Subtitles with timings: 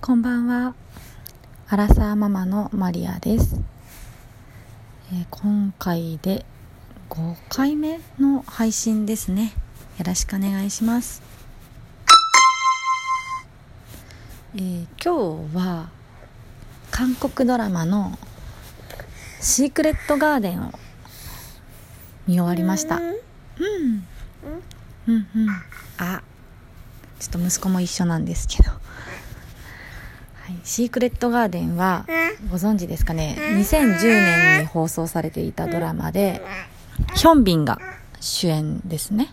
[0.00, 0.74] こんばんは。
[1.68, 3.60] アラサーママのマリアです。
[5.12, 6.46] えー今回で
[7.10, 9.52] 5回目の配信ですね。
[9.98, 11.22] よろしくお願いします。
[14.54, 15.90] えー今日は
[16.90, 18.18] 韓国ドラマの
[19.40, 20.72] シークレットガーデンを
[22.26, 22.96] 見終わりました。
[22.96, 23.12] うん。
[25.08, 25.48] うんうん。
[25.98, 26.22] あ、
[27.18, 28.70] ちょっと息子も一緒なんですけど。
[30.50, 32.04] はい、シークレットガーデンは
[32.50, 36.42] ご存知ですかね？2010年に放送されていたドラマで
[37.14, 37.78] ヒョンビンが
[38.20, 39.32] 主演ですね。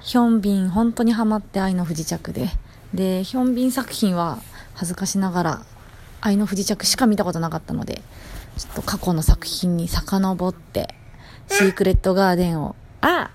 [0.00, 2.50] ヒョンビン本当にハマって愛の不時着で。
[2.92, 4.38] でヒョンビン作品は
[4.74, 5.62] 恥ずかしながら
[6.20, 8.02] 愛の不時着しか見たことなかったので
[8.58, 10.94] ちょっと過去の作品に遡って
[11.48, 13.30] シークレットガーデンをあ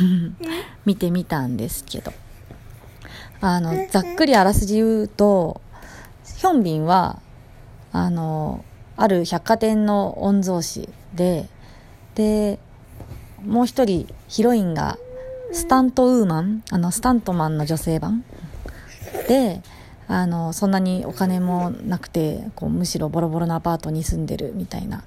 [0.84, 2.12] 見てみたんですけど。
[3.40, 5.60] あのざっくりあらすじ言うと
[6.46, 7.20] ヒョンビンは
[7.90, 8.64] あの
[8.96, 11.48] ある百貨店の御曹司で
[12.14, 12.60] で
[13.44, 14.96] もう一人ヒロインが
[15.50, 18.24] スタントウーマンあのスタントマンの女性版。
[19.26, 19.60] で
[20.06, 25.02] あのそんなにお金もなくてこうむしろボロボロのアパートに住んでるみたいな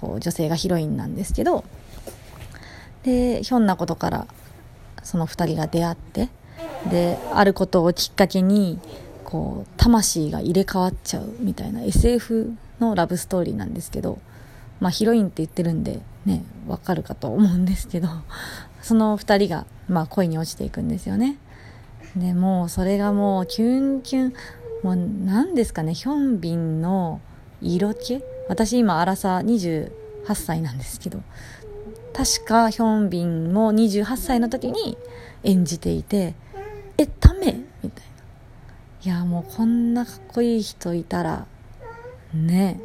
[0.00, 1.62] こう女性がヒロインなんですけど
[3.04, 4.26] でひょんなことから
[5.04, 6.28] その2人が出会って
[6.90, 8.80] であることをきっかけに
[9.32, 14.18] こう魂が入れ替わっちゃうみたいな SF のラブストーリーなんですけど、
[14.78, 18.08] まあ、ヒロインって言ってるんでねわかるかと思うんですけど
[18.82, 21.38] その2人が、まあ、恋に落ちていくんですよね。
[22.14, 24.32] でもうそれがもうキュンキュン
[24.82, 27.22] もう何ですかねヒョンビンの
[27.62, 28.22] 色気？
[28.50, 29.90] 私今アラサ28
[30.34, 31.22] 歳なんですけど
[32.12, 34.98] 確かヒョンビンも28歳の時に
[35.42, 36.34] 演じていて
[36.98, 37.71] えダメ
[39.04, 41.46] いやもうこんなかっこいい人いたら
[42.32, 42.80] ね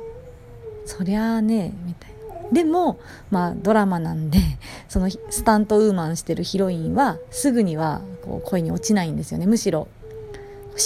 [0.85, 2.17] そりゃあねみたいな。
[2.51, 2.99] でも
[3.29, 4.39] まあドラマなんで
[4.87, 9.45] そのスタントウーマンしてるヒロインはすぐにはこう恋に落ちないんですよね。
[9.45, 9.87] むしろ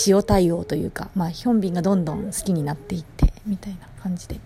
[0.07, 4.39] 塩対応というか、まあ、ヒョンビンがどんどん好きになっていってみたいな感じで、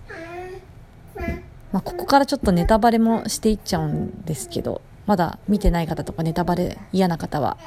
[1.71, 7.57] まあ、ここからちょっとネタバレもしていっちゃうんですけどまだ見てない方とかネタバレ嫌な方は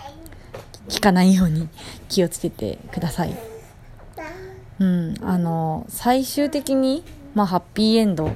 [0.88, 1.69] 聞かないように
[2.09, 3.37] 気をつけてください。
[4.81, 7.04] うん、あの最終的に、
[7.34, 8.31] まあ、ハッピーエンド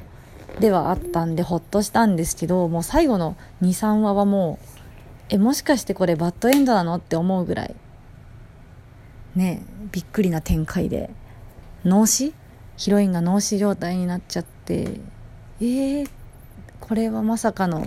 [0.58, 4.66] ではあったんでほっとしたんですけどもう最後の23話はもう
[5.30, 7.74] えもしかしてこれバッドエンドなのって思うぐらい
[9.36, 11.10] ねびっくりな展開で
[11.84, 12.34] 脳死？
[12.76, 15.00] ヒロインが脳死状態になっちゃって
[15.60, 16.10] えー、
[16.80, 17.82] これはまさかの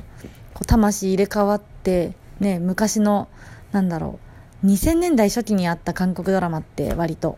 [0.53, 3.28] こう魂入れ替わってね昔の
[3.74, 4.25] なんだろう
[4.64, 7.38] 2000年代初期にあった韓国ドラマって割と、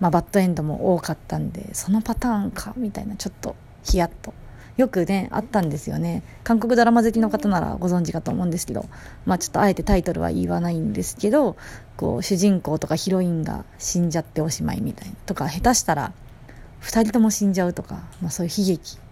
[0.00, 4.32] まあ、バッドエンドも多かったんでそのパターンかみたいなちょっとヒヤッと。
[4.76, 6.22] よくねあったんですよね。
[6.42, 8.86] 韓国ドラマ好きの方ならご存知かと思うんですけど
[9.26, 11.56] まあちょっとあえてタイトルは言わないんですけど
[11.98, 16.12] こう主人公とかヒロインが死んじゃっておしまいみたいなとか下手したら
[16.80, 19.02] 2人とも死んじゃうとか、まあ、そういう悲劇も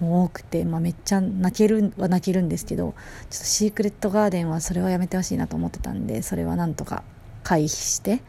[0.00, 2.94] 多くて、まあ、めっちゃ泣けるは泣けるんですけど
[3.30, 7.02] ちょっとシークレットガーデンはそれはやめてほしいなと思ってたんでそれはなんとか
[7.42, 8.22] 回避して、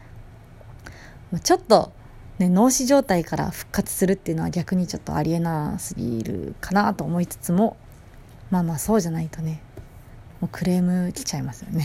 [1.30, 1.92] ま、ちょっと、
[2.38, 7.76] ね、脳死状態から復活するっていうのは逆にちょっとありえなすぎるかなと思いつつも
[8.50, 9.62] まあまあそうじゃないとね
[10.40, 11.84] もうクレーム来ちゃいますよね。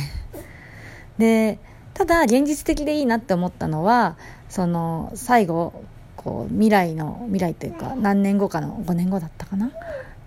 [1.18, 1.60] で
[1.94, 4.18] ただ現実的でいいなって思ったのは
[4.50, 5.84] その最後
[6.26, 9.72] こう未来の未来というか何年後かの5年後だったかな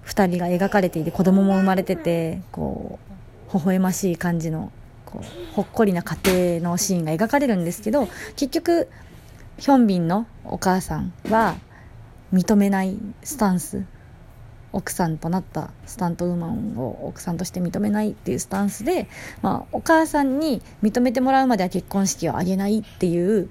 [0.06, 3.00] ？2人が描かれていて子供も生まれててこ
[3.53, 4.70] う微笑ましい感じの
[5.04, 6.16] こうほっこりな家
[6.60, 8.88] 庭のシーンが描かれるんですけど結局
[9.58, 11.56] ヒョンビンのお母さんは
[12.32, 13.84] 認めないスタンス
[14.72, 19.08] 奥さんとなったスタントウーマンを奥さんとして認めないっていうスタンスで、
[19.42, 23.49] まあ、お母さんに認めてもらうまでは結婚式を挙げないっていう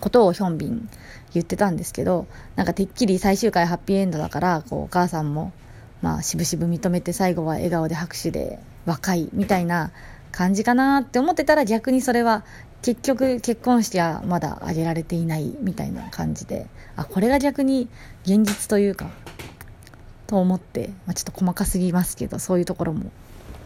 [0.00, 0.88] ことをヒョンビン
[1.32, 2.26] 言ってたんですけど
[2.56, 5.52] なんかてっきり最終回ハッピーエンドだからこうお母さんも
[6.02, 9.92] まあ渋々認めて最後は笑顔で拍手で若いみたいな
[10.32, 12.44] 感じかなって思ってたら逆にそれは
[12.82, 17.88] 結局結婚式はまだ挙げられていないみたいな感じであこれが逆に
[18.24, 19.10] 現実というか
[20.26, 23.10] と思って、まあ、ちょっと細かすぎますけどそういうところも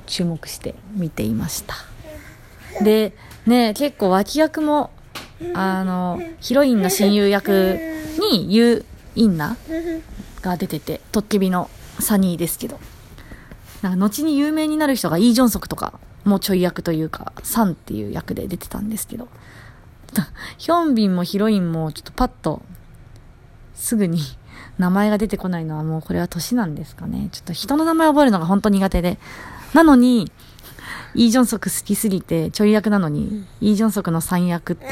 [0.07, 1.75] 注目して見ていました。
[2.83, 3.13] で
[3.47, 4.91] ね結構脇役も
[5.55, 7.79] あのヒロインの親友役
[8.33, 9.57] にユー・インナ
[10.43, 12.79] が出ててトッケビのサニーですけど
[13.83, 19.29] なんか後に有名になる人がイ・ジョンソクとかもうちょい役というかサンっていう役で出てたんですけど、
[20.57, 22.63] ヒョンビンもヒロインもちょっとパッと、
[23.75, 24.21] すぐに
[24.79, 27.29] 名前が出てこないのはもうこれは年なんですかね。
[27.33, 29.19] ちょっと人の名前覚えるのが本当苦手で。
[29.75, 30.31] なのに、
[31.15, 34.91] イ・ジョンソク好きすぎて、ちょい役なのに、イ・ジョンソクの三役っていう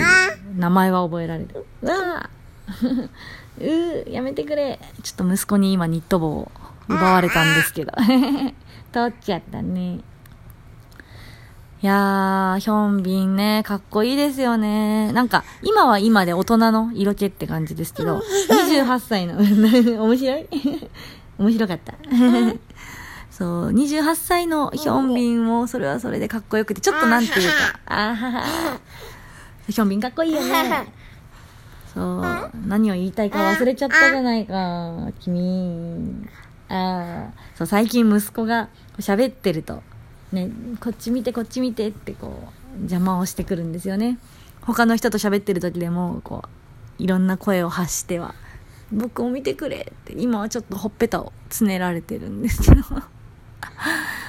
[0.56, 1.66] 名前は覚えられる。
[1.82, 2.30] うわ
[3.58, 4.78] うー、やめてくれ。
[5.02, 6.52] ちょっと息子に今ニット帽を
[6.88, 7.92] 奪われたんですけど。
[8.92, 10.00] 取っちゃったね。
[11.82, 15.12] いやー、ヒョンビンね、かっこいいですよね。
[15.12, 18.20] なんか、今は今で大人の色気って感じですけど、
[18.70, 20.48] 28歳の、面白い？
[21.38, 21.94] 面白かった。
[23.32, 28.44] そう、28歳のヒョンビンも、それはそれでかっこよくて、ちょっとなんていうか、あはは。
[29.69, 30.93] ヒョンビンかっこいいよね。
[31.94, 36.29] そう、何を言いたいか忘れちゃったじゃないか、君。
[36.69, 38.69] ああ、そう、最近息子が
[38.99, 39.82] 喋ってると、
[40.32, 40.50] ね、
[40.81, 44.19] こっち見てこっち見てってこう邪魔をしてくるんですよね。
[44.62, 46.43] 他の人と喋ってる時でもこ
[46.99, 48.34] ういろんな声を発しては
[48.93, 52.82] 「僕を見てくれ」って今はちょっとほっぺたをつねられてるんですけど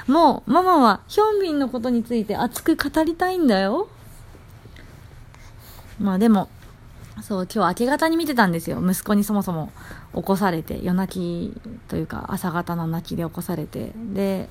[0.07, 3.87] もうママはヒョンビンのことについて熱く語りたいんだよ。
[5.99, 6.49] まあでも
[7.21, 8.81] そう今日明け方に見てたんですよ。
[8.83, 9.71] 息子にそもそも
[10.13, 13.93] 起こされて夜泣きというか朝方の泣きで起こされて。
[14.13, 14.49] で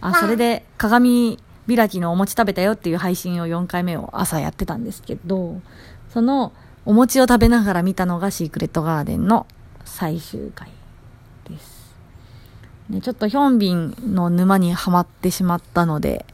[0.00, 5.60] あ、それで鏡開きのお餅食べたよっていう配信を4回目を朝やってたんですけど、
[6.08, 6.52] その
[6.86, 9.46] お餅を食べながら見たのがシークレットガーデンの
[9.84, 10.77] 最終回。
[12.90, 16.24] ね、ちょっとヒョンビンの沼にはまってしまったので、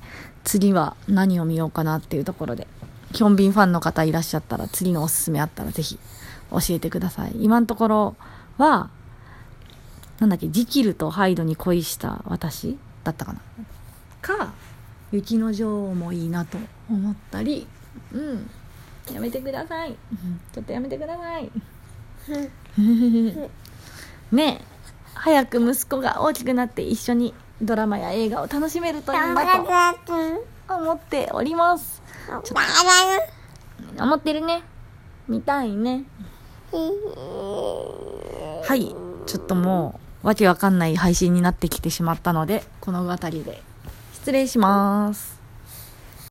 [0.44, 2.66] 次は何を見ようかなっていうところで、
[3.12, 5.98] ヒョンビンファンの方いらっしゃったら、次のおすすめあったらぜひ
[6.50, 7.32] 教えてください。
[7.40, 8.16] 今のところ
[8.58, 8.90] は、
[10.20, 13.40] なんだっけ、ジキルとハイドに恋した私だったかな。
[14.20, 14.52] か
[15.12, 16.58] 雪の女王もいいなと
[16.90, 17.66] 思ったり
[18.12, 18.50] うん。
[19.12, 19.94] やめてください。
[20.52, 21.50] ちょっとやめてください。
[24.32, 24.73] ねえ
[25.14, 30.14] 早く息子が大きくなって一緒にドラマや映画を楽しめるといいなと
[30.74, 32.02] 思っております。
[32.28, 32.42] ちょっ
[33.96, 34.62] と思ってるね。
[35.28, 36.04] 見たいね。
[36.72, 36.80] は
[38.74, 38.94] い。
[39.26, 43.62] ちょっともうわけわかんない配信になってきてしまったので、この辺りで
[44.14, 45.43] 失礼します。